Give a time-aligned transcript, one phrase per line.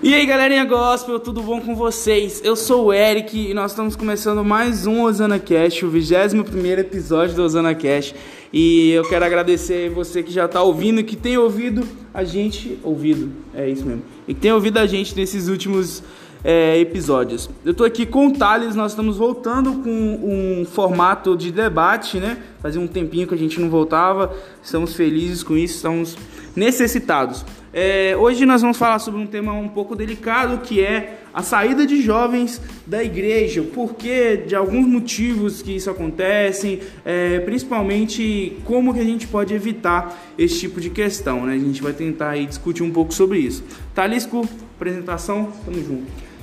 [0.00, 2.40] E aí galerinha gospel, tudo bom com vocês?
[2.44, 7.34] Eu sou o Eric e nós estamos começando mais um Osana Cast, o 21 episódio
[7.34, 8.14] do Osana Cast.
[8.52, 12.78] E eu quero agradecer você que já está ouvindo, que tem ouvido a gente.
[12.84, 14.04] Ouvido, é isso mesmo.
[14.28, 16.00] E que tem ouvido a gente nesses últimos
[16.46, 17.50] é, episódios.
[17.64, 22.38] Eu estou aqui com o Thales, nós estamos voltando com um formato de debate, né?
[22.62, 24.32] Fazia um tempinho que a gente não voltava,
[24.62, 26.16] estamos felizes com isso, estamos
[26.54, 27.44] necessitados.
[27.72, 31.84] É, hoje nós vamos falar sobre um tema um pouco delicado que é a saída
[31.84, 38.94] de jovens da igreja, o porquê de alguns motivos que isso acontece, é, principalmente como
[38.94, 41.54] que a gente pode evitar esse tipo de questão, né?
[41.54, 43.64] A gente vai tentar aí discutir um pouco sobre isso.
[43.92, 46.35] Talisco, apresentação, tamo junto.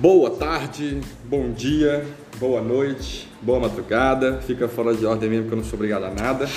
[0.00, 2.04] Boa tarde, bom dia,
[2.40, 4.40] boa noite, boa madrugada.
[4.42, 6.48] Fica fora de ordem mesmo que eu não sou obrigado a nada.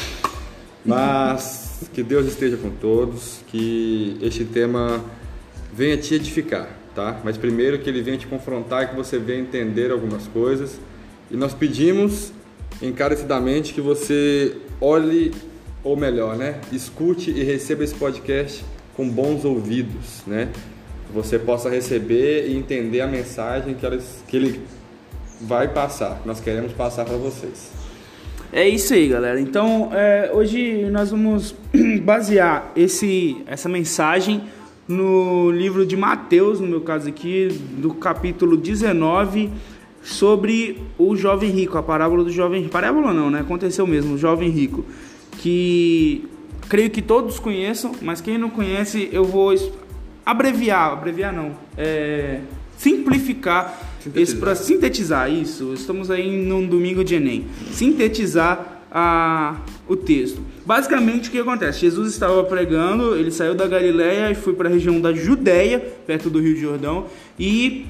[0.83, 5.03] Mas que Deus esteja com todos, que este tema
[5.71, 7.21] venha te edificar, tá?
[7.23, 10.79] Mas primeiro que ele venha te confrontar e que você venha entender algumas coisas.
[11.29, 12.33] E nós pedimos
[12.81, 15.31] encarecidamente que você olhe,
[15.83, 16.59] ou melhor, né?
[16.71, 20.49] Escute e receba esse podcast com bons ouvidos, né?
[21.13, 24.61] Você possa receber e entender a mensagem que, elas, que ele
[25.41, 27.71] vai passar, que nós queremos passar para vocês.
[28.51, 29.39] É isso aí, galera.
[29.39, 31.53] Então, é, hoje nós vamos
[32.03, 34.43] basear esse, essa mensagem
[34.87, 39.51] no livro de Mateus, no meu caso aqui, do capítulo 19,
[40.01, 42.71] sobre o jovem rico, a parábola do jovem rico.
[42.71, 43.41] Parábola não, né?
[43.41, 44.85] Aconteceu mesmo, o jovem rico.
[45.33, 46.25] Que
[46.69, 49.53] creio que todos conheçam, mas quem não conhece, eu vou
[50.27, 52.41] abreviar, abreviar não, é,
[52.77, 53.79] simplificar
[54.13, 55.73] esse para sintetizar isso.
[55.73, 57.47] Estamos aí num domingo de Enem.
[57.71, 59.55] Sintetizar a,
[59.87, 60.41] o texto.
[60.65, 61.79] Basicamente o que acontece?
[61.79, 66.29] Jesus estava pregando, ele saiu da Galiléia e foi para a região da Judéia, perto
[66.29, 67.05] do Rio Jordão,
[67.39, 67.85] e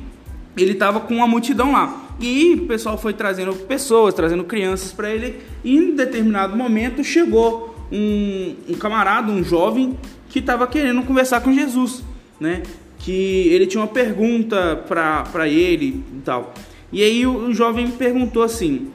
[0.55, 2.03] ele estava com uma multidão lá.
[2.21, 5.39] E o pessoal foi trazendo pessoas, trazendo crianças para ele.
[5.63, 9.97] E em determinado momento chegou um, um camarada, um jovem,
[10.29, 12.03] que estava querendo conversar com Jesus,
[12.39, 12.63] né?
[12.99, 16.53] que ele tinha uma pergunta para ele e tal.
[16.91, 18.87] E aí o, o jovem perguntou assim: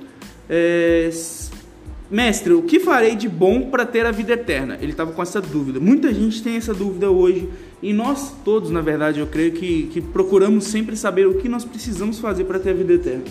[0.48, 1.10] é,
[2.10, 4.78] Mestre, o que farei de bom para ter a vida eterna?
[4.80, 5.80] Ele estava com essa dúvida.
[5.80, 7.48] Muita gente tem essa dúvida hoje.
[7.82, 11.64] E nós todos, na verdade, eu creio que, que procuramos sempre saber o que nós
[11.64, 13.24] precisamos fazer para ter a vida eterna.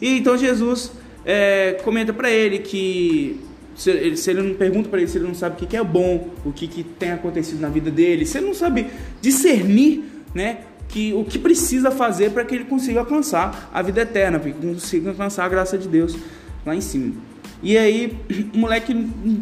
[0.00, 0.92] E então Jesus
[1.24, 3.40] é, comenta para ele que
[3.74, 5.76] se ele, se ele não pergunta para ele se ele não sabe o que, que
[5.76, 8.86] é bom, o que, que tem acontecido na vida dele, se ele não sabe
[9.20, 10.04] discernir,
[10.34, 10.58] né,
[10.88, 14.58] que o que precisa fazer para que ele consiga alcançar a vida eterna, para que
[14.58, 16.16] consiga alcançar a graça de Deus
[16.64, 17.14] lá em cima.
[17.62, 18.16] E aí
[18.54, 18.94] o moleque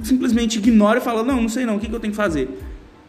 [0.03, 2.49] simplesmente ignora e fala: Não, não sei não, o que, que eu tenho que fazer?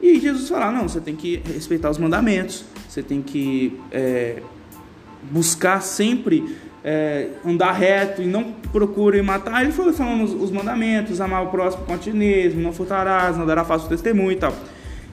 [0.01, 4.41] E Jesus fala: Não, você tem que respeitar os mandamentos, você tem que é,
[5.31, 6.43] buscar sempre
[6.83, 9.63] é, andar reto e não procure matar.
[9.63, 13.63] Ele foi falando os, os mandamentos, amar o próximo com otimismo, não furtarás, não dará
[13.63, 14.53] falso testemunho e tal.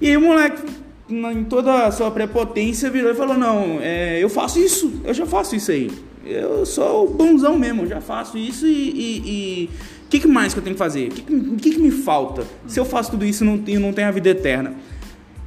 [0.00, 0.62] E aí o moleque,
[1.08, 5.26] em toda a sua prepotência, virou e falou: Não, é, eu faço isso, eu já
[5.26, 5.90] faço isso aí.
[6.24, 9.70] Eu sou bonzão mesmo, já faço isso e.
[10.06, 11.08] o que, que, mais que eu tenho que fazer?
[11.08, 12.44] O que, que, que, me falta?
[12.66, 14.74] Se eu faço tudo isso, eu não não tenho a vida eterna.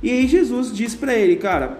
[0.01, 1.79] E aí Jesus disse para ele, cara,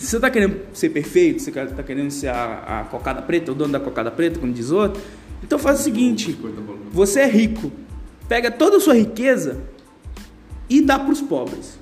[0.00, 3.54] se você está querendo ser perfeito, você está querendo ser a, a, cocada preta, o
[3.54, 5.00] dono da cocada preta, como diz outro,
[5.44, 6.38] então faz o seguinte:
[6.90, 7.70] você é rico,
[8.28, 9.60] pega toda a sua riqueza
[10.68, 11.78] e dá para os pobres.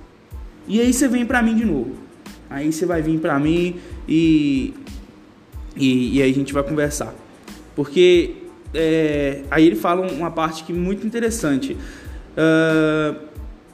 [0.67, 1.95] E aí você vem para mim de novo.
[2.51, 3.77] Aí você vai vir para mim
[4.09, 4.75] e,
[5.77, 7.15] e, e aí a gente vai conversar.
[7.77, 8.35] Porque
[8.75, 11.77] é, aí ele fala uma parte que é muito interessante.
[12.35, 13.19] Uh,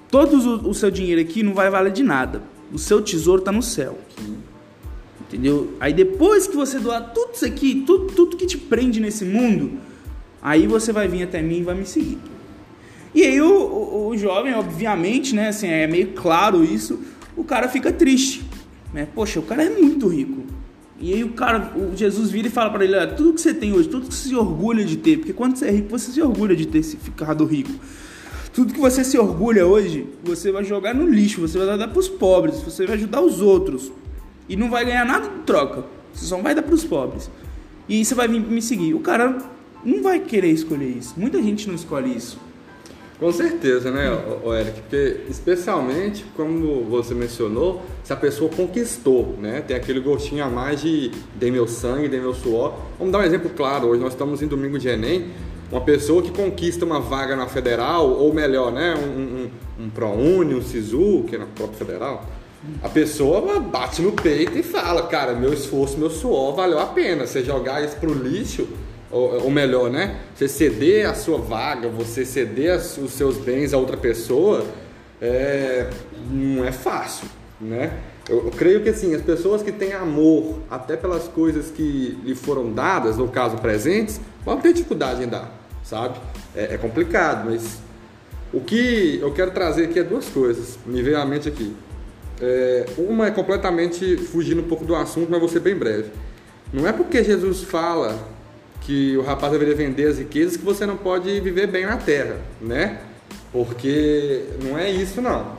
[0.09, 2.54] todo o, o seu dinheiro aqui não vai valer de nada.
[2.75, 3.97] O seu tesouro está no céu.
[5.21, 5.75] Entendeu?
[5.79, 9.79] Aí depois que você doar tudo isso aqui, tudo, tudo que te prende nesse mundo,
[10.43, 12.19] aí você vai vir até mim e vai me seguir.
[13.15, 17.01] E aí o, o, o jovem, obviamente, né, assim, é meio claro isso,
[17.37, 18.45] o cara fica triste.
[18.93, 19.07] Né?
[19.15, 20.43] Poxa, o cara é muito rico.
[21.01, 23.73] E aí o cara, o Jesus vira e fala para ele, tudo que você tem
[23.73, 26.21] hoje, tudo que você se orgulha de ter, porque quando você é rico, você se
[26.21, 27.71] orgulha de ter ficado rico.
[28.55, 31.99] Tudo que você se orgulha hoje, você vai jogar no lixo, você vai dar para
[31.99, 33.91] os pobres, você vai ajudar os outros
[34.49, 35.85] e não vai ganhar nada de troca.
[36.13, 37.29] Você só vai dar para os pobres.
[37.89, 38.95] E aí você vai vir me seguir.
[38.95, 39.39] O cara
[39.85, 41.15] não vai querer escolher isso.
[41.17, 42.39] Muita gente não escolhe isso.
[43.19, 44.09] Com certeza, né,
[44.45, 44.83] o Eric?
[44.83, 49.63] Porque, especialmente, como você mencionou, se a pessoa conquistou, né?
[49.63, 52.75] Tem aquele gostinho a mais de dei meu sangue, dei meu suor.
[52.99, 53.89] Vamos dar um exemplo claro.
[53.89, 55.31] Hoje nós estamos em domingo de Enem.
[55.75, 58.95] Uma pessoa que conquista uma vaga na federal, ou melhor, né?
[58.95, 62.25] Um, um, um ProUni, um SISU, que é na própria federal
[62.81, 67.27] A pessoa bate no peito e fala, cara, meu esforço, meu suor valeu a pena.
[67.27, 68.69] Você jogar isso pro lixo,
[69.11, 70.21] ou, ou melhor, né?
[70.37, 74.65] Você ceder a sua vaga, você ceder os seus bens a outra pessoa,
[75.21, 75.91] é,
[76.31, 77.27] não é fácil,
[77.61, 77.99] né?
[78.29, 82.37] Eu, eu, creio que assim, as pessoas que têm amor até pelas coisas que lhe
[82.37, 86.19] foram dadas, no caso presentes, vão ter dificuldade em dar, sabe?
[86.57, 87.79] É, é complicado, mas
[88.53, 91.77] o que eu quero trazer aqui é duas coisas, me veio à mente aqui.
[92.41, 96.11] É, uma é completamente fugindo um pouco do assunto, mas vou ser bem breve.
[96.73, 98.19] Não é porque Jesus fala
[98.81, 102.37] que o rapaz deveria vender as riquezas que você não pode viver bem na terra,
[102.61, 103.01] né?
[103.53, 105.57] Porque não é isso não.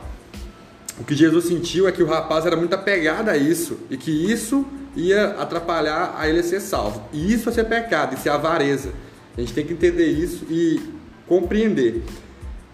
[0.98, 4.10] O que Jesus sentiu é que o rapaz era muito apegado a isso e que
[4.10, 4.64] isso
[4.94, 7.02] ia atrapalhar a ele ser salvo.
[7.12, 8.90] E isso é ser pecado, isso é avareza.
[9.36, 10.80] A gente tem que entender isso e
[11.26, 12.02] compreender.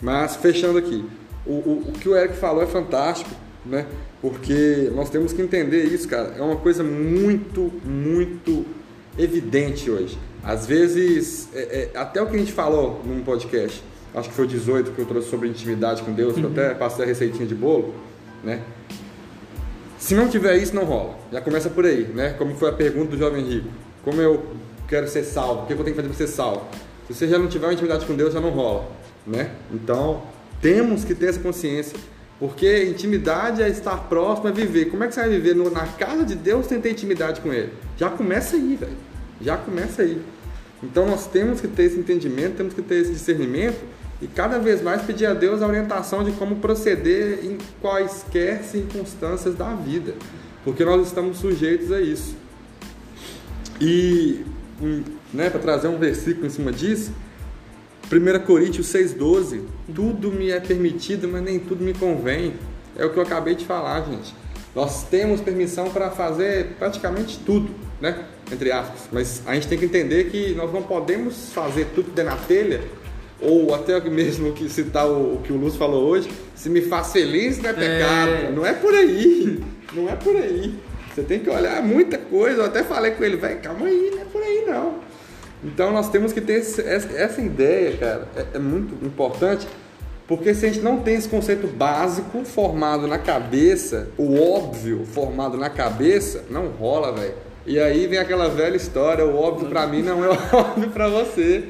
[0.01, 1.05] Mas fechando aqui,
[1.47, 3.31] o, o, o que o Eric falou é fantástico,
[3.65, 3.87] né?
[4.21, 6.35] Porque nós temos que entender isso, cara.
[6.39, 8.65] É uma coisa muito, muito
[9.19, 10.19] evidente hoje.
[10.43, 13.83] Às vezes, é, é, até o que a gente falou num podcast,
[14.15, 16.41] acho que foi o 18 que eu trouxe sobre intimidade com Deus, uhum.
[16.41, 17.95] que eu até passei a receitinha de bolo
[18.43, 18.61] né?
[19.99, 21.17] Se não tiver isso, não rola.
[21.31, 22.31] Já começa por aí, né?
[22.31, 23.69] Como foi a pergunta do jovem rico.
[24.05, 24.45] Como eu
[24.93, 25.63] quero ser salvo?
[25.63, 26.67] O que eu tenho que fazer para ser salvo?
[27.09, 28.91] Se você já não tiver uma intimidade com Deus, já não rola,
[29.27, 29.53] né?
[29.73, 30.23] Então,
[30.61, 31.99] temos que ter essa consciência.
[32.39, 34.87] Porque intimidade é estar próximo, é viver.
[34.87, 37.73] Como é que você vai viver na casa de Deus sem ter intimidade com Ele?
[37.97, 38.97] Já começa aí, velho.
[39.41, 40.21] Já começa aí.
[40.83, 43.81] Então nós temos que ter esse entendimento, temos que ter esse discernimento
[44.21, 49.55] e cada vez mais pedir a Deus a orientação de como proceder em quaisquer circunstâncias
[49.55, 50.15] da vida,
[50.65, 52.35] porque nós estamos sujeitos a isso.
[53.81, 54.45] E,
[55.33, 57.13] né, para trazer um versículo em cima disso,
[58.11, 59.63] 1 Coríntios 6,12:
[59.95, 62.55] Tudo me é permitido, mas nem tudo me convém.
[62.97, 64.35] É o que eu acabei de falar, gente.
[64.75, 67.71] Nós temos permissão para fazer praticamente tudo,
[68.01, 68.25] né?
[68.51, 69.09] Entre aspas.
[69.11, 72.83] Mas a gente tem que entender que nós não podemos fazer tudo dentro da telha
[73.41, 77.13] ou até mesmo que citar o, o, que o Lúcio falou hoje, se me faz
[77.13, 78.31] feliz não é pecado.
[78.31, 78.53] É...
[78.53, 79.61] Não é por aí.
[79.93, 80.75] Não é por aí.
[81.15, 82.63] Você tem que olhar muita coisa.
[82.63, 84.95] Eu até falei com ele, vai, calma aí, não é por aí não.
[85.65, 89.67] Então nós temos que ter esse, essa ideia, cara, é, é muito importante,
[90.27, 95.57] porque se a gente não tem esse conceito básico formado na cabeça, o óbvio formado
[95.57, 97.35] na cabeça, não rola, velho.
[97.65, 101.69] E aí vem aquela velha história, o óbvio para mim não é óbvio para você.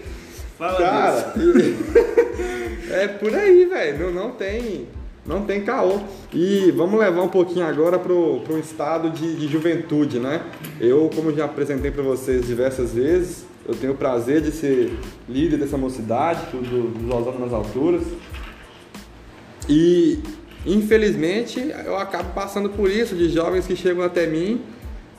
[0.56, 1.34] Fala Cara,
[2.92, 3.98] é por aí, velho.
[3.98, 4.86] Não, não tem.
[5.24, 6.00] Não tem caô.
[6.32, 10.42] E vamos levar um pouquinho agora pro, pro estado de, de juventude, né?
[10.80, 14.92] Eu, como já apresentei para vocês diversas vezes, eu tenho o prazer de ser
[15.28, 18.02] líder dessa mocidade, do, dos Osama nas Alturas.
[19.68, 20.18] E,
[20.66, 24.60] infelizmente, eu acabo passando por isso, de jovens que chegam até mim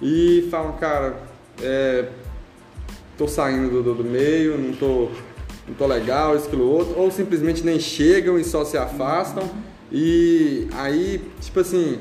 [0.02, 1.18] e falam, cara,
[1.62, 2.10] é,
[3.18, 5.10] tô saindo do, do meio, não tô
[5.66, 9.50] não tô legal, isso, aquilo, outro, ou simplesmente nem chegam e só se afastam.
[9.94, 12.00] E aí, tipo assim,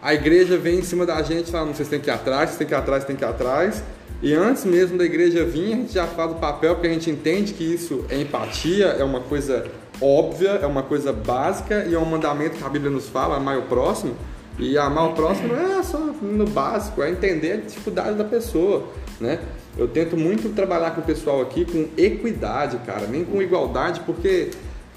[0.00, 2.58] a igreja vem em cima da gente e fala, vocês têm que ir atrás, vocês
[2.58, 3.82] têm que ir atrás, têm que ir atrás.
[4.22, 7.10] E antes mesmo da igreja vir, a gente já faz o papel, porque a gente
[7.10, 9.66] entende que isso é empatia, é uma coisa
[10.00, 13.58] óbvia, é uma coisa básica e é um mandamento que a Bíblia nos fala, amar
[13.58, 14.14] o próximo.
[14.56, 18.84] E amar o próximo não é só no básico, é entender a dificuldade da pessoa,
[19.20, 19.40] né?
[19.76, 24.50] Eu tento muito trabalhar com o pessoal aqui com equidade, cara, nem com igualdade, porque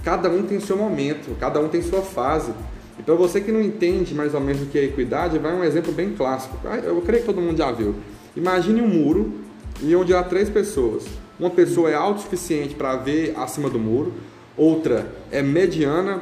[0.06, 2.54] cada um tem seu momento, cada um tem sua fase.
[2.98, 5.64] E para você que não entende mais ou menos o que é equidade, vai um
[5.64, 6.56] exemplo bem clássico.
[6.64, 7.96] Ah, eu creio que todo mundo já viu.
[8.38, 9.34] Imagine um muro
[9.82, 11.04] e onde há três pessoas.
[11.40, 14.14] Uma pessoa é autossuficiente para ver acima do muro,
[14.56, 16.22] outra é mediana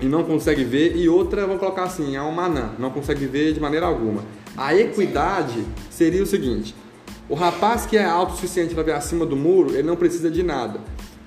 [0.00, 3.52] e não consegue ver, e outra, vou colocar assim, é uma anã, não consegue ver
[3.52, 4.22] de maneira alguma.
[4.56, 6.74] A equidade seria o seguinte:
[7.28, 10.80] o rapaz que é autossuficiente para ver acima do muro, ele não precisa de nada.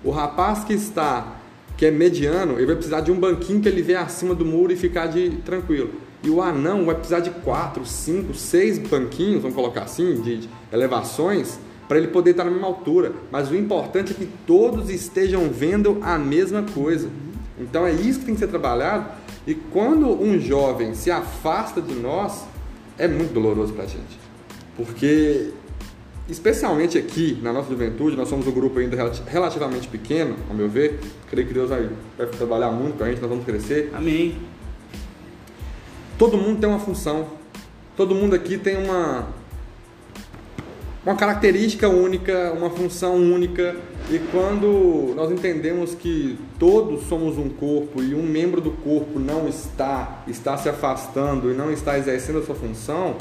[0.03, 1.35] O rapaz que está,
[1.77, 4.71] que é mediano, ele vai precisar de um banquinho que ele vê acima do muro
[4.71, 5.91] e ficar de tranquilo.
[6.23, 11.59] E o anão vai precisar de quatro, cinco, seis banquinhos, vamos colocar assim, de elevações,
[11.87, 13.11] para ele poder estar na mesma altura.
[13.31, 17.09] Mas o importante é que todos estejam vendo a mesma coisa.
[17.59, 19.05] Então é isso que tem que ser trabalhado.
[19.45, 22.45] E quando um jovem se afasta de nós,
[22.97, 24.19] é muito doloroso para a gente.
[24.75, 25.51] Porque
[26.29, 30.99] especialmente aqui na nossa juventude, nós somos um grupo ainda relativamente pequeno, ao meu ver.
[31.29, 33.91] Creio que Deus vai, vai trabalhar muito com a gente, nós vamos crescer.
[33.93, 34.37] Amém.
[36.17, 37.27] Todo mundo tem uma função.
[37.95, 39.27] Todo mundo aqui tem uma
[41.05, 43.75] uma característica única, uma função única.
[44.09, 49.47] E quando nós entendemos que todos somos um corpo e um membro do corpo não
[49.47, 53.15] está, está se afastando e não está exercendo a sua função,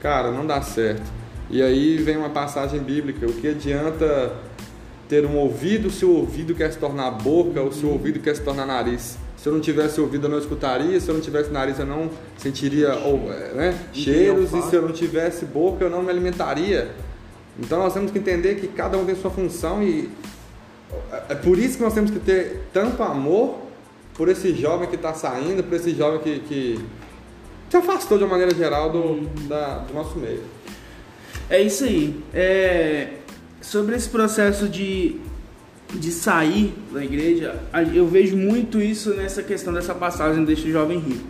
[0.00, 1.21] cara, não dá certo.
[1.52, 4.32] E aí vem uma passagem bíblica: o que adianta
[5.06, 8.34] ter um ouvido se o ouvido quer se tornar boca ou se o ouvido quer
[8.34, 9.18] se tornar nariz?
[9.36, 10.98] Se eu não tivesse ouvido, eu não escutaria.
[10.98, 12.94] Se eu não tivesse nariz, eu não sentiria
[13.54, 14.52] né, cheiros.
[14.54, 16.90] E se eu não tivesse boca, eu não me alimentaria.
[17.58, 20.08] Então nós temos que entender que cada um tem sua função e
[21.28, 23.58] é por isso que nós temos que ter tanto amor
[24.14, 26.84] por esse jovem que está saindo, por esse jovem que, que
[27.68, 30.42] se afastou de uma maneira geral do, da, do nosso meio.
[31.52, 32.14] É isso aí.
[32.32, 33.08] É,
[33.60, 35.16] sobre esse processo de,
[35.92, 37.54] de sair da igreja,
[37.92, 41.26] eu vejo muito isso nessa questão dessa passagem deste jovem rico.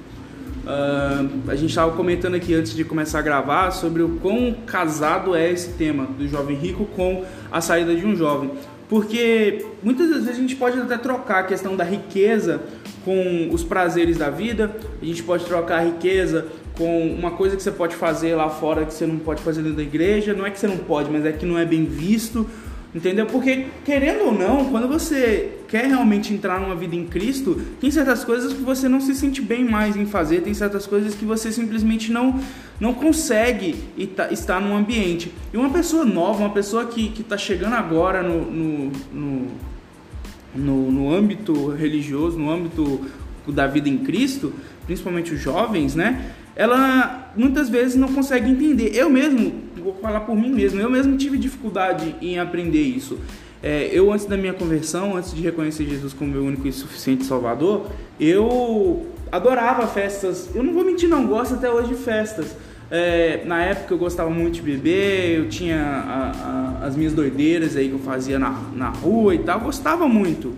[0.62, 5.34] Uh, a gente estava comentando aqui antes de começar a gravar sobre o quão casado
[5.34, 8.52] é esse tema do jovem rico com a saída de um jovem.
[8.88, 12.62] Porque muitas vezes a gente pode até trocar a questão da riqueza
[13.04, 16.46] com os prazeres da vida, a gente pode trocar a riqueza
[16.82, 19.76] com uma coisa que você pode fazer lá fora que você não pode fazer dentro
[19.76, 20.34] da igreja.
[20.34, 22.44] Não é que você não pode, mas é que não é bem visto.
[22.92, 23.24] Entendeu?
[23.24, 28.24] Porque, querendo ou não, quando você quer realmente entrar numa vida em Cristo, tem certas
[28.24, 31.52] coisas que você não se sente bem mais em fazer, tem certas coisas que você
[31.52, 32.38] simplesmente não,
[32.80, 33.76] não consegue
[34.30, 35.32] estar num ambiente.
[35.54, 39.46] E uma pessoa nova, uma pessoa que está chegando agora no, no, no,
[40.54, 43.00] no, no âmbito religioso, no âmbito
[43.46, 44.52] da vida em Cristo,
[44.84, 46.34] principalmente os jovens, né?
[46.54, 48.94] Ela muitas vezes não consegue entender.
[48.94, 53.18] Eu mesmo, vou falar por mim mesmo, eu mesmo tive dificuldade em aprender isso.
[53.62, 57.24] É, eu, antes da minha conversão, antes de reconhecer Jesus como meu único e suficiente
[57.24, 57.86] Salvador,
[58.18, 60.50] eu adorava festas.
[60.54, 62.56] Eu não vou mentir, não, gosto até hoje de festas.
[62.90, 67.74] É, na época eu gostava muito de beber, eu tinha a, a, as minhas doideiras
[67.74, 70.52] aí que eu fazia na, na rua e tal, gostava muito,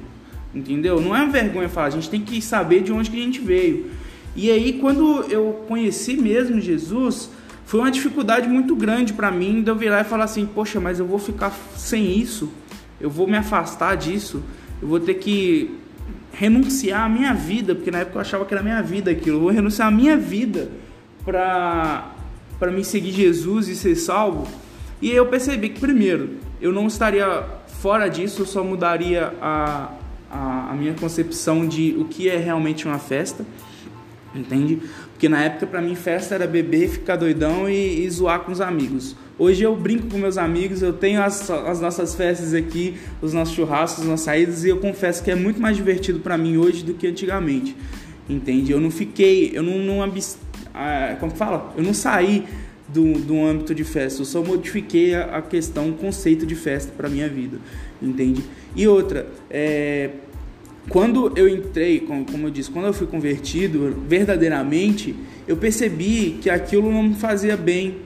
[0.53, 1.01] entendeu?
[1.01, 3.89] Não é vergonha falar, a gente tem que saber de onde que a gente veio.
[4.37, 7.31] E aí, quando eu conheci mesmo Jesus,
[7.64, 10.99] foi uma dificuldade muito grande para mim de eu virar e falar assim: Poxa, mas
[10.99, 12.50] eu vou ficar sem isso,
[13.00, 14.43] eu vou me afastar disso,
[14.83, 15.79] eu vou ter que
[16.33, 19.41] renunciar à minha vida, porque na época eu achava que era minha vida aquilo, eu
[19.41, 20.71] vou renunciar à minha vida
[21.25, 22.11] para
[22.59, 24.47] para me seguir Jesus e ser salvo.
[25.03, 29.93] E eu percebi que primeiro, eu não estaria fora disso, eu só mudaria a,
[30.31, 33.45] a, a minha concepção de o que é realmente uma festa
[34.35, 34.81] entende?
[35.12, 38.61] Porque na época para mim festa era beber, ficar doidão e, e, zoar com os
[38.61, 39.17] amigos.
[39.38, 43.55] Hoje eu brinco com meus amigos, eu tenho as, as nossas festas aqui, os nossos
[43.55, 46.85] churrascos, as nossas saídas e eu confesso que é muito mais divertido para mim hoje
[46.85, 47.76] do que antigamente,
[48.29, 48.73] entende?
[48.73, 50.12] Eu não fiquei, eu não, não
[50.75, 51.73] ah, como fala?
[51.76, 52.45] Eu não saí
[52.88, 56.93] do, do âmbito de festa, eu só modifiquei a, a questão, o conceito de festa
[56.97, 57.59] para minha vida,
[58.00, 58.43] entende?
[58.76, 60.11] E outra, é,
[60.88, 65.14] quando eu entrei, como eu disse, quando eu fui convertido verdadeiramente,
[65.49, 67.97] eu percebi que aquilo não me fazia bem,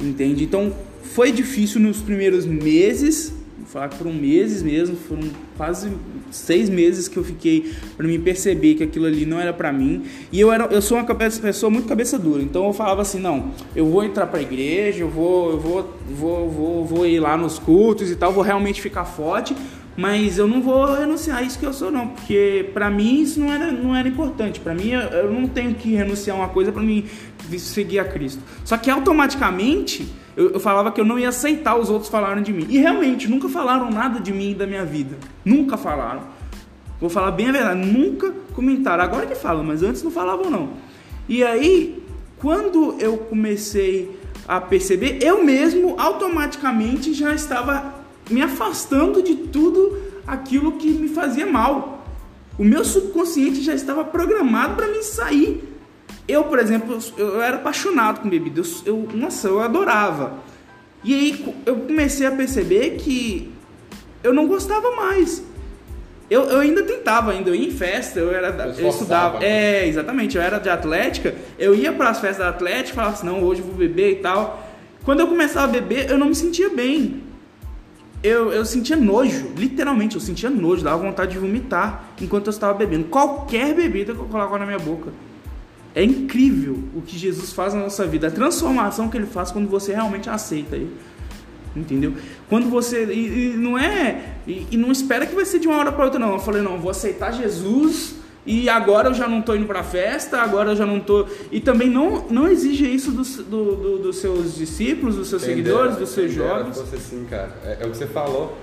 [0.00, 0.44] entende?
[0.44, 5.22] Então foi difícil nos primeiros meses, vou falar que foram meses mesmo, foram
[5.56, 5.90] quase
[6.30, 10.02] seis meses que eu fiquei para me perceber que aquilo ali não era para mim.
[10.30, 13.52] E eu era, eu sou uma pessoa muito cabeça dura, então eu falava assim, não,
[13.74, 17.36] eu vou entrar para a igreja, eu vou, eu vou, vou, vou, vou ir lá
[17.36, 19.54] nos cultos e tal, vou realmente ficar forte
[19.96, 23.38] mas eu não vou renunciar a isso que eu sou não, porque para mim isso
[23.38, 24.58] não era, não era importante.
[24.58, 27.04] Para mim eu não tenho que renunciar uma coisa para mim
[27.58, 28.42] seguir a Cristo.
[28.64, 32.52] Só que automaticamente eu, eu, falava que eu não ia aceitar os outros falarem de
[32.52, 32.66] mim.
[32.68, 35.16] E realmente nunca falaram nada de mim e da minha vida.
[35.44, 36.22] Nunca falaram.
[37.00, 39.04] Vou falar bem a verdade, nunca comentaram.
[39.04, 40.70] Agora que falam, mas antes não falavam não.
[41.28, 42.02] E aí,
[42.38, 50.72] quando eu comecei a perceber, eu mesmo automaticamente já estava me afastando de tudo aquilo
[50.72, 52.04] que me fazia mal.
[52.58, 55.62] O meu subconsciente já estava programado para me sair.
[56.26, 58.60] Eu, por exemplo, eu era apaixonado com bebida.
[58.60, 60.38] Eu, eu, nossa, eu adorava.
[61.02, 63.52] E aí eu comecei a perceber que
[64.22, 65.42] eu não gostava mais.
[66.30, 69.40] Eu, eu ainda tentava, ainda eu ia em festa, eu era eu, eu estudava.
[69.40, 69.46] Né?
[69.82, 73.26] É, exatamente, eu era de atlética, eu ia para as festas da atlética, falava assim,
[73.26, 74.66] não, hoje eu vou beber e tal.
[75.04, 77.22] Quando eu começava a beber, eu não me sentia bem
[78.24, 82.72] eu, eu sentia nojo, literalmente, eu sentia nojo, dava vontade de vomitar enquanto eu estava
[82.72, 83.04] bebendo.
[83.04, 85.12] Qualquer bebida que eu colocava na minha boca.
[85.94, 89.68] É incrível o que Jesus faz na nossa vida, a transformação que ele faz quando
[89.68, 90.96] você realmente aceita ele.
[91.76, 92.14] Entendeu?
[92.48, 93.04] Quando você.
[93.04, 94.36] E, e não é.
[94.46, 96.32] E, e, não espera que vai ser de uma hora para outra, não.
[96.32, 98.14] Eu falei, não, vou aceitar Jesus
[98.46, 101.26] e agora eu já não tô indo pra festa, agora eu já não tô.
[101.50, 105.96] E também não, não exige isso dos, do, do, dos seus discípulos, dos seus seguidores,
[105.96, 106.76] dos seus jovens.
[106.76, 107.56] Fosse assim, cara.
[107.64, 108.56] É, é, o que você falou.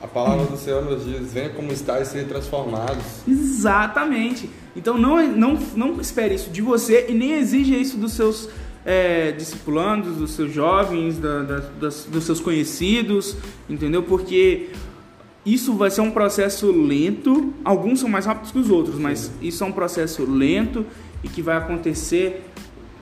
[0.00, 3.04] A palavra do Senhor nos diz: venha como está e ser transformados.
[3.26, 4.48] Exatamente.
[4.76, 8.48] Então não, não, não espere isso de você e nem exija isso dos seus
[8.84, 13.36] é, discipulandos, dos seus jovens, da, da, das, dos seus conhecidos,
[13.68, 14.04] entendeu?
[14.04, 14.68] Porque
[15.46, 17.54] isso vai ser um processo lento.
[17.64, 20.84] Alguns são mais rápidos que os outros, mas isso é um processo lento
[21.22, 22.44] e que vai acontecer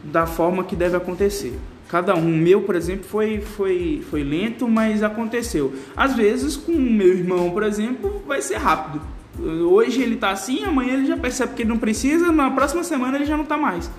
[0.04, 1.58] da forma que deve acontecer.
[1.88, 5.72] Cada um, meu, por exemplo, foi, foi, foi lento, mas aconteceu.
[5.96, 9.00] Às vezes, com o meu irmão, por exemplo, vai ser rápido.
[9.40, 13.16] Hoje ele está assim, amanhã ele já percebe que ele não precisa, na próxima semana
[13.16, 13.90] ele já não está mais.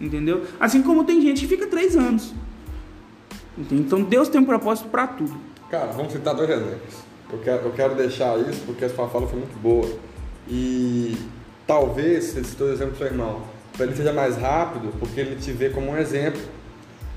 [0.00, 0.44] Entendeu?
[0.58, 2.34] Assim como tem gente que fica três anos.
[3.70, 5.34] Então Deus tem um propósito para tudo.
[5.70, 7.13] Cara, vamos citar dois exemplos.
[7.34, 9.88] Eu quero, eu quero deixar isso porque a sua fala foi muito boa.
[10.48, 11.16] E
[11.66, 15.34] talvez, você citou o exemplo do seu irmão, para ele seja mais rápido, porque ele
[15.36, 16.40] te vê como um exemplo.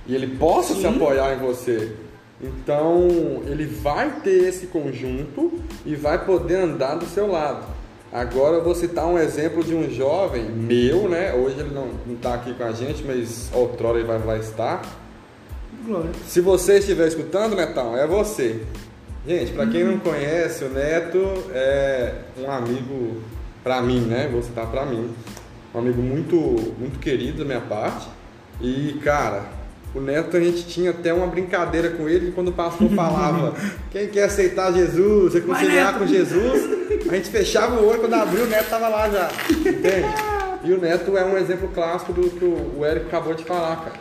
[0.08, 0.82] E ele possa Sim.
[0.82, 1.94] se apoiar em você.
[2.42, 3.08] Então,
[3.46, 5.54] ele vai ter esse conjunto
[5.86, 7.66] e vai poder andar do seu lado.
[8.12, 11.34] Agora eu vou citar um exemplo de um jovem meu, né?
[11.34, 14.82] Hoje ele não está aqui com a gente, mas outrora ele vai, vai estar.
[15.86, 16.12] Glória.
[16.26, 18.62] Se você estiver escutando, Netão, é você.
[19.28, 23.22] Gente, para quem não conhece, o Neto é um amigo
[23.62, 24.30] para mim, né?
[24.32, 25.14] Vou citar para mim.
[25.76, 26.38] Um amigo muito,
[26.80, 28.08] muito querido da minha parte.
[28.62, 29.44] E, cara,
[29.94, 33.54] o Neto a gente tinha até uma brincadeira com ele quando o pastor falava:
[33.92, 38.48] quem quer aceitar Jesus, reconciliar com Jesus, a gente fechava o olho quando abriu, o
[38.48, 39.30] Neto tava lá já.
[39.52, 40.08] Entende?
[40.64, 44.00] E o Neto é um exemplo clássico do que o Eric acabou de falar, cara.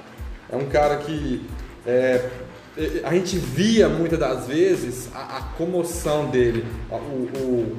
[0.52, 1.45] É um cara que
[1.85, 2.25] é,
[3.04, 7.76] a gente via muitas das vezes a, a comoção dele, o, o,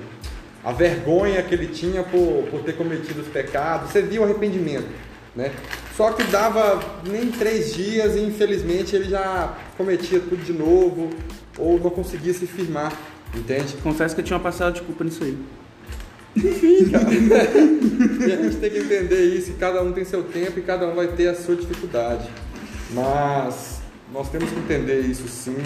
[0.64, 4.88] a vergonha que ele tinha por, por ter cometido os pecados, você via o arrependimento.
[5.36, 5.52] Né?
[5.96, 11.12] Só que dava nem três dias e infelizmente ele já cometia tudo de novo
[11.58, 12.92] ou não conseguia se firmar,
[13.36, 13.76] entende?
[13.84, 15.38] Confesso que eu tinha uma passada de culpa nisso aí.
[16.36, 17.08] Enfim, cara.
[17.12, 20.88] e a gente tem que entender isso, que cada um tem seu tempo e cada
[20.88, 22.28] um vai ter a sua dificuldade.
[22.92, 23.77] Mas
[24.14, 25.58] nós temos que entender isso sim,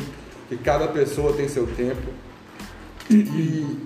[0.49, 2.01] que cada pessoa tem seu tempo.
[3.09, 3.77] E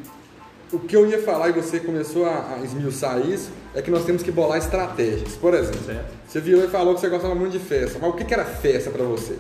[0.72, 4.06] o que eu ia falar e você começou a, a esmiuçar isso é que nós
[4.06, 5.34] temos que bolar estratégias.
[5.34, 6.12] Por exemplo, certo.
[6.28, 8.46] você virou e falou que você gostava muito de festa, mas o que, que era
[8.46, 9.38] festa para você?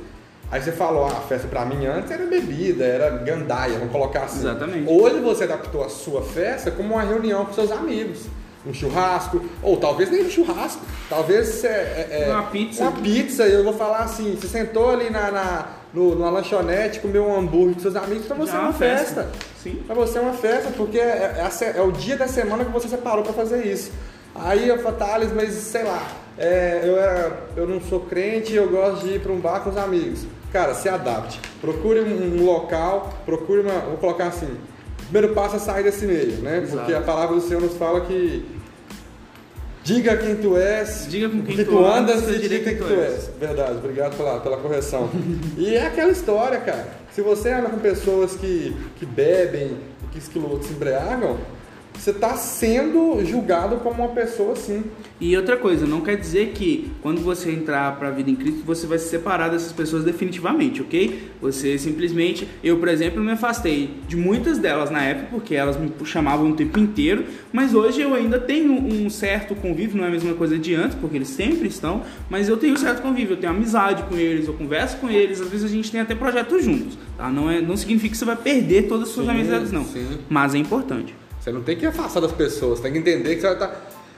[0.51, 4.23] Aí você falou, ah, a festa para mim antes era bebida, era gandaia, vamos colocar
[4.25, 4.39] assim.
[4.41, 4.88] Exatamente.
[4.88, 8.28] Hoje você adaptou a sua festa como uma reunião com seus amigos
[8.65, 12.84] um churrasco, ou talvez nem um churrasco, talvez é, é, é, uma pizza.
[12.84, 17.25] Uma pizza, eu vou falar assim, você sentou ali na, na no, numa lanchonete, comeu
[17.25, 19.23] um hambúrguer com seus amigos, para você Já é uma festa.
[19.23, 19.30] festa.
[19.63, 19.84] Sim.
[19.88, 22.89] Para você é uma festa, porque é, é, é, o dia da semana que você
[22.89, 23.91] separou para fazer isso.
[24.36, 26.06] Aí eu falo, Thales, mas sei lá,
[26.38, 29.69] é, eu, era, eu não sou crente, eu gosto de ir para um bar com
[29.69, 30.25] os amigos.
[30.51, 31.39] Cara, se adapte.
[31.62, 33.80] Procure um, um local, procure uma.
[33.80, 34.58] Vou colocar assim.
[35.10, 36.60] Primeiro passo é sair desse meio, né?
[36.60, 36.78] Exato.
[36.78, 38.45] Porque a palavra do Senhor nos fala que
[39.86, 41.06] Diga quem tu és.
[41.08, 43.13] Diga com quem que tu, tu andas e diga quem tu és.
[43.13, 43.30] és.
[43.39, 45.12] Verdade, obrigado pela, pela correção.
[45.56, 46.88] e é aquela história, cara.
[47.13, 49.78] Se você anda com pessoas que, que bebem,
[50.12, 50.39] que se
[50.74, 51.38] embriagam,
[51.97, 54.84] você está sendo julgado como uma pessoa assim.
[55.19, 58.63] E outra coisa, não quer dizer que quando você entrar para a vida em Cristo
[58.65, 61.31] você vai se separar dessas pessoas definitivamente, ok?
[61.41, 65.91] Você simplesmente, eu por exemplo, me afastei de muitas delas na época porque elas me
[66.03, 70.12] chamavam o tempo inteiro, mas hoje eu ainda tenho um certo convívio, não é a
[70.12, 73.38] mesma coisa de antes, porque eles sempre estão, mas eu tenho um certo convívio, eu
[73.38, 76.63] tenho amizade com eles, eu converso com eles, às vezes a gente tem até projetos
[76.63, 77.29] juntos, tá?
[77.29, 80.05] Não, é, não significa que você vai perder todas as suas sim, amizades, não, sim.
[80.29, 81.15] mas é importante.
[81.45, 83.67] Você não tem que afastar das pessoas, tem que entender que você vai estar.
[83.67, 83.75] Tá,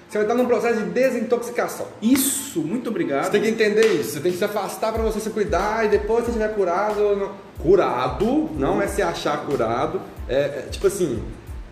[0.07, 1.87] você vai estar num processo de desintoxicação.
[2.01, 3.25] Isso, muito obrigado.
[3.25, 4.11] Você tem que entender isso.
[4.11, 7.17] Você tem que se afastar para você se cuidar e depois você estiver curado.
[7.17, 7.31] Não...
[7.61, 9.99] Curado não é se achar curado.
[10.29, 11.21] É, é, tipo assim,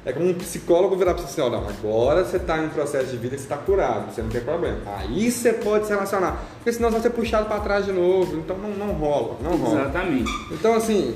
[0.05, 3.05] é como um psicólogo virar para você assim, não, agora você está em um processo
[3.05, 4.79] de vida que você está curado, você não tem problema.
[4.97, 6.43] Aí você pode se relacionar.
[6.57, 8.35] Porque senão você vai ser puxado para trás de novo.
[8.39, 9.83] Então não, não rola, não rola.
[9.83, 10.31] Exatamente.
[10.51, 11.15] Então assim,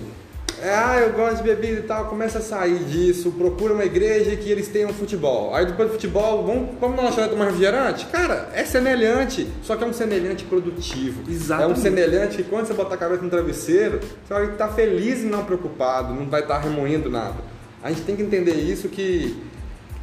[0.62, 4.36] é, ah, eu gosto de bebida e tal, começa a sair disso, procura uma igreja
[4.36, 5.54] que eles tenham futebol.
[5.56, 8.06] Aí depois do futebol, vamos, vamos na lanchonete tomar refrigerante?
[8.08, 11.24] Cara, é semelhante, só que é um semelhante produtivo.
[11.30, 11.69] Exatamente.
[11.69, 15.22] É um semelhante que quando você botar a cabeça no travesseiro, você vai estar feliz
[15.22, 17.38] e não preocupado, não vai estar remoendo nada.
[17.82, 19.36] A gente tem que entender isso que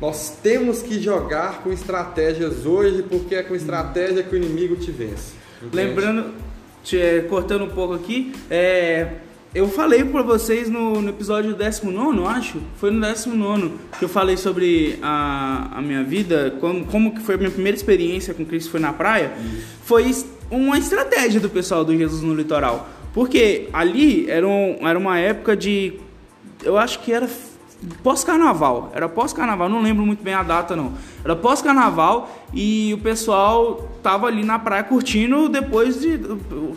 [0.00, 4.90] nós temos que jogar com estratégias hoje, porque é com estratégia que o inimigo te
[4.90, 5.34] vence.
[5.58, 5.76] Entende?
[5.76, 6.34] Lembrando,
[6.82, 9.08] te, cortando um pouco aqui, é,
[9.54, 12.58] eu falei pra vocês no, no episódio 19, acho.
[12.76, 17.36] Foi no 19 que eu falei sobre a, a minha vida, como, como que foi
[17.36, 19.32] a minha primeira experiência com Cristo foi na praia.
[19.82, 20.14] Foi
[20.50, 22.88] uma estratégia do pessoal do Jesus no Litoral.
[23.14, 25.94] Porque ali era, um, era uma época de.
[26.62, 27.26] Eu acho que era
[28.02, 28.90] pós-carnaval.
[28.94, 30.92] Era pós-carnaval, não lembro muito bem a data não.
[31.24, 36.20] Era pós-carnaval e o pessoal tava ali na praia curtindo depois de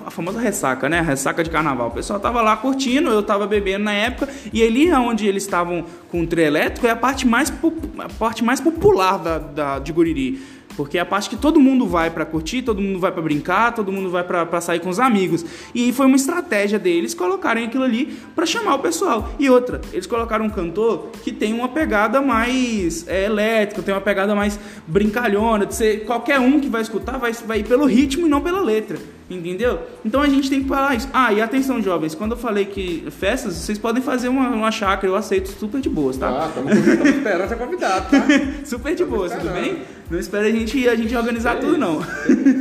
[0.06, 1.00] a famosa ressaca, né?
[1.00, 1.88] A ressaca de carnaval.
[1.88, 5.86] O pessoal tava lá curtindo, eu tava bebendo na época e ali onde eles estavam
[6.12, 7.52] com o trio elétrico é a parte mais,
[8.00, 10.59] a parte mais popular da, da, de Guriri.
[10.80, 13.76] Porque é a parte que todo mundo vai para curtir, todo mundo vai para brincar,
[13.76, 15.44] todo mundo vai para sair com os amigos.
[15.76, 19.30] E foi uma estratégia deles colocarem aquilo ali para chamar o pessoal.
[19.38, 24.00] E outra, eles colocaram um cantor que tem uma pegada mais é, elétrica, tem uma
[24.00, 25.66] pegada mais brincalhona.
[25.66, 28.62] De ser, qualquer um que vai escutar vai, vai ir pelo ritmo e não pela
[28.62, 29.19] letra.
[29.30, 29.82] Entendeu?
[30.04, 31.08] Então a gente tem que falar isso.
[31.14, 35.08] Ah, e atenção, jovens, quando eu falei que festas, vocês podem fazer uma, uma chácara,
[35.08, 36.46] eu aceito super de boas, tá?
[36.46, 36.74] Ah, estamos
[37.16, 38.26] esperando ser convidado, tá?
[38.66, 39.84] super de boas, tudo bem?
[40.10, 42.00] Não espera a gente, a gente organizar é tudo, não.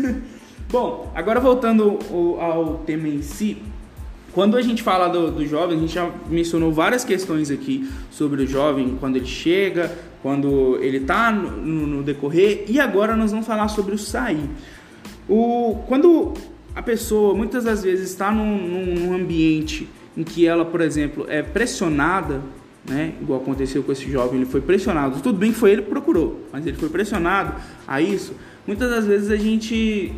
[0.71, 1.99] Bom, agora voltando
[2.39, 3.57] ao tema em si,
[4.33, 8.43] quando a gente fala do, do jovem, a gente já mencionou várias questões aqui sobre
[8.43, 9.91] o jovem, quando ele chega,
[10.23, 14.49] quando ele está no, no, decorrer, e agora nós vamos falar sobre o sair.
[15.29, 16.35] O, quando
[16.79, 21.43] a pessoa muitas das vezes está num, num ambiente em que ela, por exemplo, é
[21.43, 22.41] pressionada,
[22.89, 23.15] né?
[23.21, 25.21] Igual aconteceu com esse jovem, ele foi pressionado.
[25.21, 27.53] Tudo bem que foi ele que procurou, mas ele foi pressionado
[27.85, 28.33] a isso.
[28.65, 30.13] Muitas das vezes a gente,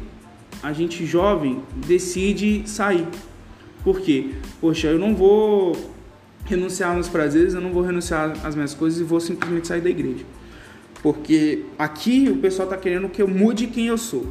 [0.62, 3.08] a gente jovem decide sair.
[3.82, 4.32] Por quê?
[4.60, 5.74] Poxa, eu não vou
[6.44, 9.88] renunciar aos prazeres, eu não vou renunciar às minhas coisas e vou simplesmente sair da
[9.88, 10.26] igreja.
[11.02, 14.26] Porque aqui o pessoal está querendo que eu mude quem eu sou.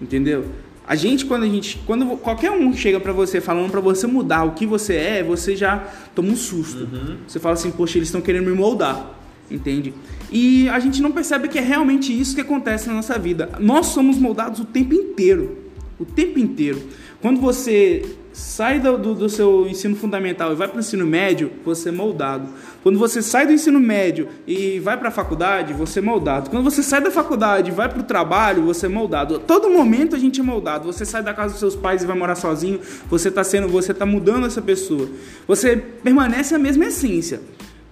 [0.00, 0.44] Entendeu?
[0.86, 4.44] A gente quando a gente, quando qualquer um chega para você falando para você mudar
[4.44, 5.78] o que você é, você já
[6.14, 6.88] toma um susto.
[6.92, 7.18] Uhum.
[7.26, 9.14] Você fala assim, poxa, eles estão querendo me moldar,
[9.50, 9.94] entende?
[10.32, 13.50] E a gente não percebe que é realmente isso que acontece na nossa vida.
[13.58, 15.58] Nós somos moldados o tempo inteiro,
[15.98, 16.82] o tempo inteiro.
[17.20, 21.50] Quando você sai do, do, do, seu ensino fundamental e vai para o ensino médio,
[21.64, 22.48] você é moldado.
[22.82, 26.48] Quando você sai do ensino médio e vai para a faculdade, você é moldado.
[26.50, 29.38] Quando você sai da faculdade e vai para o trabalho, você é moldado.
[29.40, 30.84] Todo momento a gente é moldado.
[30.90, 33.92] Você sai da casa dos seus pais e vai morar sozinho, você está sendo, você
[33.92, 35.08] está mudando essa pessoa.
[35.46, 37.40] Você permanece a mesma essência.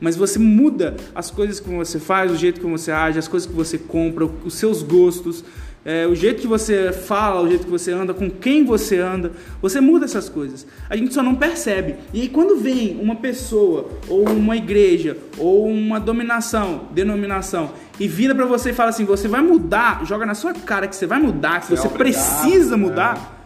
[0.00, 3.48] Mas você muda as coisas que você faz, o jeito que você age, as coisas
[3.48, 5.44] que você compra, os seus gostos
[5.88, 9.32] é, o jeito que você fala, o jeito que você anda, com quem você anda,
[9.62, 10.66] você muda essas coisas.
[10.86, 11.94] A gente só não percebe.
[12.12, 18.34] E aí quando vem uma pessoa, ou uma igreja, ou uma dominação, denominação, e vira
[18.34, 21.18] para você e fala assim, você vai mudar, joga na sua cara que você vai
[21.18, 22.82] mudar, que você, é precisa né?
[22.82, 23.42] mudar,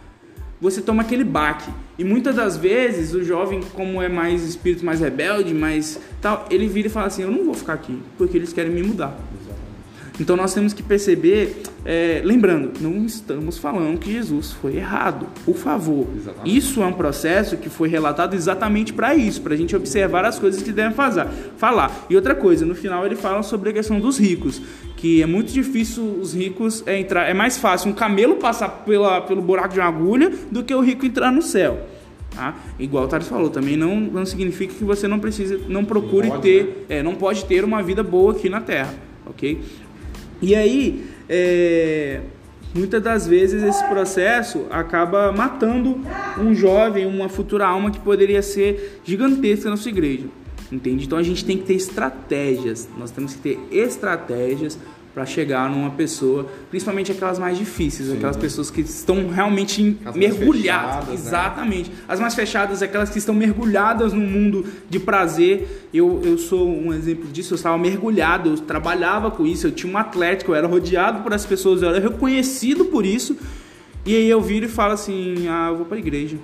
[0.59, 1.71] você toma aquele baque.
[1.97, 6.67] E muitas das vezes o jovem, como é mais espírito mais rebelde, mais tal, ele
[6.67, 9.17] vira e fala assim, eu não vou ficar aqui, porque eles querem me mudar.
[10.19, 15.55] Então nós temos que perceber, é, lembrando, não estamos falando que Jesus foi errado, por
[15.55, 16.07] favor.
[16.15, 16.55] Exatamente.
[16.55, 20.37] Isso é um processo que foi relatado exatamente para isso, para a gente observar as
[20.37, 22.05] coisas que devem fazer, falar.
[22.09, 24.61] E outra coisa, no final ele fala sobre a questão dos ricos,
[24.95, 29.19] que é muito difícil os ricos é, entrar, é mais fácil um camelo passar pela,
[29.21, 31.87] pelo buraco de uma agulha do que o rico entrar no céu.
[32.35, 32.55] Tá?
[32.79, 36.35] Igual o Thales falou, também não, não significa que você não precisa, não procure não
[36.35, 36.97] pode, ter, né?
[36.97, 38.93] é, não pode ter uma vida boa aqui na Terra,
[39.25, 39.61] ok?
[40.43, 42.19] E aí, é,
[42.75, 46.01] muitas das vezes esse processo acaba matando
[46.37, 50.25] um jovem, uma futura alma que poderia ser gigantesca na sua igreja.
[50.69, 51.05] Entende?
[51.05, 52.89] Então a gente tem que ter estratégias.
[52.97, 54.77] Nós temos que ter estratégias
[55.13, 58.17] para chegar numa pessoa, principalmente aquelas mais difíceis, Sim.
[58.17, 60.89] aquelas pessoas que estão realmente As mergulhadas.
[60.91, 61.13] Fechadas, né?
[61.13, 61.89] exatamente.
[61.91, 61.95] Né?
[62.07, 65.87] As mais fechadas, aquelas que estão mergulhadas no mundo de prazer.
[65.93, 69.91] Eu, eu sou um exemplo disso, eu estava mergulhado, eu trabalhava com isso, eu tinha
[69.93, 73.37] um atlético, eu era rodeado por as pessoas, eu era reconhecido por isso.
[74.05, 76.37] E aí eu viro e falo assim: ah, eu vou para a igreja.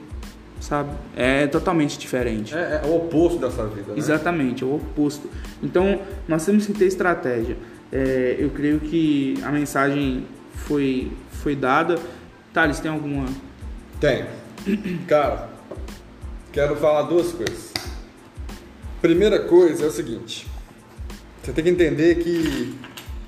[0.60, 0.90] Sabe?
[1.16, 2.54] É totalmente diferente.
[2.54, 3.94] É, é o oposto dessa vida.
[3.94, 3.98] Né?
[3.98, 5.30] Exatamente, é o oposto.
[5.64, 7.58] Então, nós temos que ter estratégia.
[7.92, 11.12] É, eu creio que a mensagem foi,
[11.44, 12.00] foi dada.
[12.54, 13.28] Thales, tem alguma?
[14.00, 14.26] Tem.
[15.08, 15.50] Cara,
[16.52, 17.74] quero falar duas coisas.
[19.02, 20.48] Primeira coisa é o seguinte:
[21.42, 22.76] você tem que entender que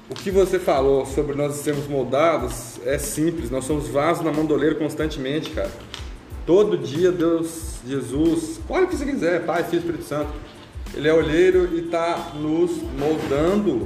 [0.10, 3.50] o que você falou sobre nós sermos moldados é simples.
[3.50, 5.72] Nós somos vasos na mão do constantemente, cara.
[6.46, 10.32] Todo dia Deus, Jesus, escolhe o que você quiser, Pai, Filho, Espírito Santo.
[10.94, 13.86] Ele é olheiro e está nos moldando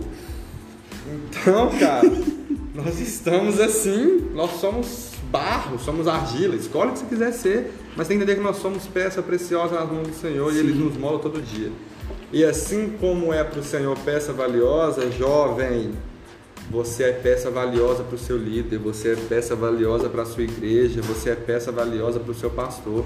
[1.08, 2.10] então, cara,
[2.74, 7.74] nós estamos assim, nós somos barro, somos argila, escolhe o que você quiser ser.
[7.96, 10.58] Mas tem que entender que nós somos peça preciosa nas mãos do Senhor Sim.
[10.58, 11.72] e Ele nos molda todo dia.
[12.32, 15.94] E assim como é para o Senhor peça valiosa, jovem,
[16.70, 20.44] você é peça valiosa para o seu líder, você é peça valiosa para a sua
[20.44, 23.06] igreja, você é peça valiosa para o seu pastor.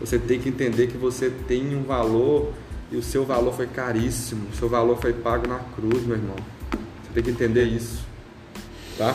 [0.00, 2.52] Você tem que entender que você tem um valor
[2.90, 6.36] e o seu valor foi caríssimo, o seu valor foi pago na cruz, meu irmão.
[7.08, 8.04] Você tem que entender isso,
[8.96, 9.14] tá?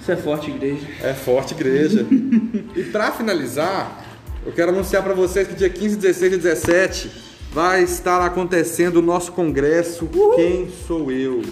[0.00, 0.86] Isso é forte, igreja.
[1.00, 2.06] É forte, igreja.
[2.76, 4.04] e para finalizar,
[4.44, 7.10] eu quero anunciar para vocês que dia 15, 16 e 17
[7.52, 10.36] vai estar acontecendo o nosso congresso Uhul.
[10.36, 11.42] Quem Sou Eu.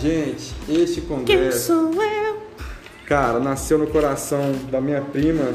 [0.00, 1.26] Gente, este congresso.
[1.26, 2.42] Quem sou eu?
[3.06, 5.52] Cara, nasceu no coração da minha prima,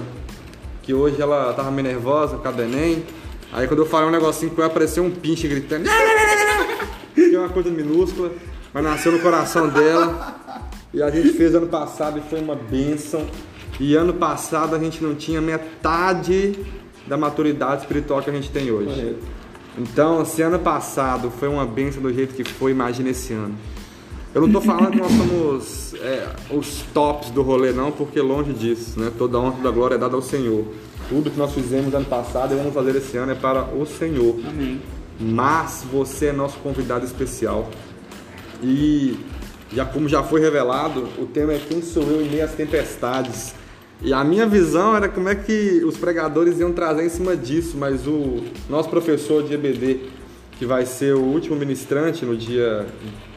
[0.83, 3.05] que hoje ela tava meio nervosa por causa do Enem.
[3.53, 5.87] Aí quando eu falei um negocinho com ela, apareceu um pinche gritando.
[7.15, 8.33] que é uma coisa minúscula,
[8.75, 10.35] mas nasceu no coração dela.
[10.93, 13.25] E a gente fez ano passado e foi uma benção.
[13.79, 16.59] E ano passado a gente não tinha metade
[17.07, 19.15] da maturidade espiritual que a gente tem hoje.
[19.77, 23.55] Então, se ano passado foi uma benção do jeito que foi, imagina esse ano.
[24.33, 28.51] Eu não estou falando que nós somos é, os tops do rolê, não, porque longe
[28.51, 29.09] disso, né?
[29.17, 30.65] Toda honra da glória é dada ao Senhor.
[31.07, 34.35] Tudo que nós fizemos ano passado e vamos fazer esse ano é para o Senhor.
[34.45, 34.81] Amém.
[35.17, 37.69] Mas você é nosso convidado especial.
[38.63, 39.17] E
[39.73, 43.53] já como já foi revelado, o tema é quem sou eu em meio às tempestades.
[44.01, 47.77] E a minha visão era como é que os pregadores iam trazer em cima disso,
[47.77, 50.01] mas o nosso professor de EBD,
[50.57, 52.85] que vai ser o último ministrante no dia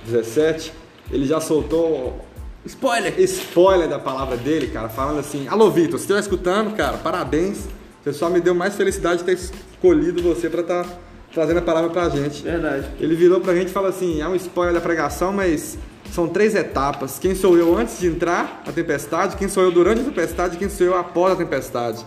[0.06, 0.72] 17,
[1.10, 2.24] ele já soltou
[2.66, 7.66] spoiler, spoiler da palavra dele, cara, falando assim: "Alô Vitor, você estiver escutando, cara, parabéns.
[8.02, 10.90] Você só me deu mais felicidade de ter escolhido você para estar tá
[11.32, 12.42] trazendo a palavra pra gente".
[12.42, 12.86] Verdade.
[13.00, 15.78] Ele virou pra gente e falou assim: "É um spoiler da pregação, mas
[16.10, 17.18] são três etapas.
[17.18, 20.58] Quem sou eu antes de entrar na tempestade, quem sou eu durante a tempestade e
[20.58, 22.04] quem sou eu após a tempestade.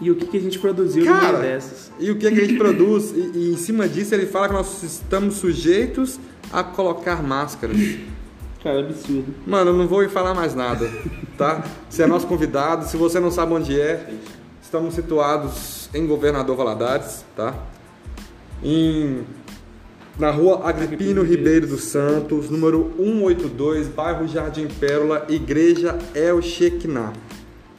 [0.00, 1.92] E o que, que a gente produziu Cara, no dessas.
[1.98, 3.12] E o que, que a gente produz.
[3.12, 6.18] E, e, em cima disso ele fala que nós estamos sujeitos
[6.52, 7.76] a colocar máscaras.
[8.62, 9.34] Cara, absurdo.
[9.46, 10.90] Mano, eu não vou falar mais nada,
[11.36, 11.64] tá?
[11.88, 12.84] Você é nosso convidado.
[12.86, 14.08] Se você não sabe onde é,
[14.62, 17.54] estamos situados em Governador Valadares, tá?
[18.62, 19.24] Em
[20.18, 27.12] na rua Agripino Ribeiro dos Santos, número 182, bairro Jardim Pérola, Igreja El Shekinah.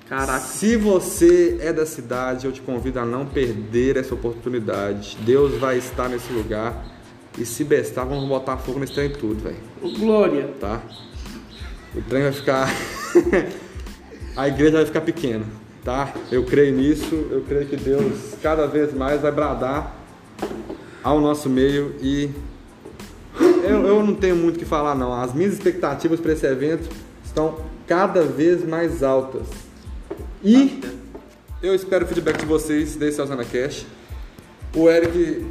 [0.10, 0.40] Caraca.
[0.40, 5.18] Se você é da cidade, eu te convido a não perder essa oportunidade.
[5.22, 6.92] Deus vai estar nesse lugar.
[7.38, 9.58] E se bestar, vamos botar fogo nesse trem tudo, velho.
[9.98, 10.50] Glória.
[10.60, 10.82] Tá?
[11.96, 12.70] O trem vai ficar.
[14.36, 15.46] a igreja vai ficar pequena,
[15.84, 16.14] tá?
[16.32, 17.28] Eu creio nisso.
[17.32, 20.03] Eu creio que Deus cada vez mais vai bradar
[21.04, 22.30] ao nosso meio e
[23.64, 25.14] eu, eu não tenho muito o que falar não.
[25.14, 26.90] As minhas expectativas para esse evento
[27.24, 29.48] estão cada vez mais altas.
[30.44, 30.82] E
[31.62, 33.86] eu espero o feedback de vocês desse Alzana Cash.
[34.76, 35.46] O Eric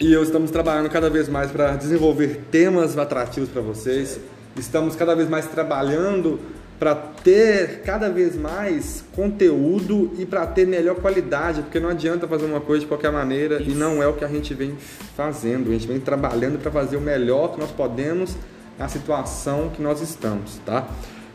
[0.00, 4.18] e eu estamos trabalhando cada vez mais para desenvolver temas atrativos para vocês.
[4.56, 6.40] Estamos cada vez mais trabalhando
[6.78, 12.44] para ter cada vez mais conteúdo e para ter melhor qualidade, porque não adianta fazer
[12.46, 13.70] uma coisa de qualquer maneira Isso.
[13.70, 14.74] e não é o que a gente vem
[15.16, 15.70] fazendo.
[15.70, 18.36] A gente vem trabalhando para fazer o melhor que nós podemos
[18.78, 20.88] na situação que nós estamos, tá?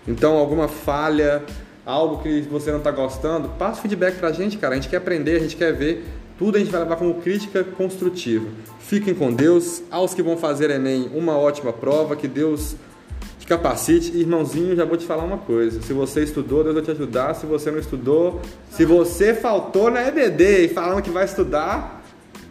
[0.08, 1.44] Então, alguma falha,
[1.86, 4.74] algo que você não está gostando, passa feedback para a gente, cara.
[4.74, 6.06] A gente quer aprender, a gente quer ver.
[6.38, 8.48] Tudo a gente vai levar como crítica construtiva.
[8.80, 9.84] Fiquem com Deus.
[9.92, 12.16] Aos que vão fazer Enem, uma ótima prova.
[12.16, 12.76] Que Deus
[13.50, 14.16] capacite.
[14.16, 15.82] Irmãozinho, já vou te falar uma coisa.
[15.82, 17.34] Se você estudou, Deus vai te ajudar.
[17.34, 22.04] Se você não estudou, se você faltou na EBD e falando que vai estudar,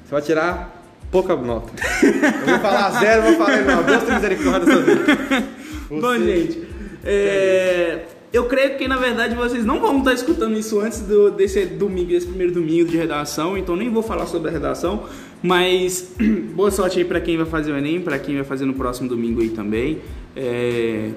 [0.04, 1.72] você vai tirar pouca nota.
[2.02, 3.82] Eu vou falar zero, vou falar não.
[3.84, 4.94] Deus tem misericórdia sobre
[5.88, 6.00] Você...
[6.02, 6.68] Bom, gente,
[7.02, 8.00] é...
[8.30, 12.10] eu creio que na verdade vocês não vão estar escutando isso antes do, desse domingo,
[12.10, 15.04] desse primeiro domingo de redação, então nem vou falar sobre a redação,
[15.42, 16.12] mas
[16.54, 19.08] boa sorte aí para quem vai fazer o Enem, para quem vai fazer no próximo
[19.08, 19.98] domingo aí também
[20.38, 21.10] é,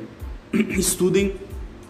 [0.77, 1.36] estudem.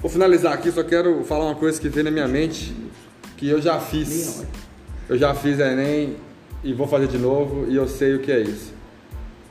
[0.00, 2.74] Vou finalizar aqui, só quero falar uma coisa que veio na minha mente,
[3.36, 4.44] que eu já fiz.
[5.08, 6.16] Eu já fiz Enem
[6.62, 8.75] e vou fazer de novo e eu sei o que é isso.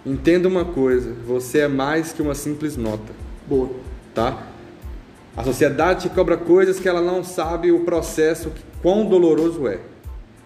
[0.06, 3.12] Entenda uma coisa, você é mais que uma simples nota.
[3.48, 3.72] Boa.
[4.14, 4.48] Tá?
[5.36, 9.80] A sociedade te cobra coisas que ela não sabe o processo, quão doloroso é.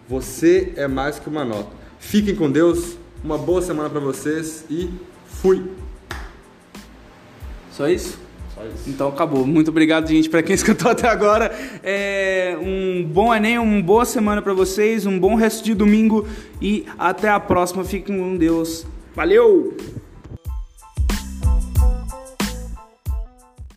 [0.08, 1.70] Você é mais que uma nota.
[2.00, 4.90] Fiquem com Deus, uma boa semana para vocês e
[5.26, 5.70] fui.
[7.72, 8.18] Só isso?
[8.88, 9.46] Então acabou.
[9.46, 11.52] Muito obrigado, gente, para quem escutou até agora.
[11.84, 16.28] É, um bom Enem, uma boa semana para vocês, um bom resto de domingo
[16.62, 17.84] e até a próxima.
[17.84, 18.86] Fiquem com Deus.
[19.20, 19.74] Valeu!